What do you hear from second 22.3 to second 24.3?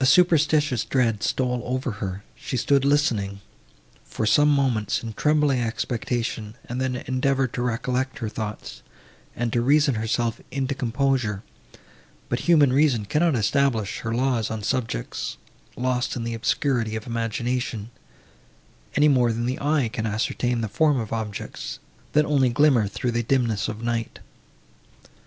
glimmer through the dimness of night.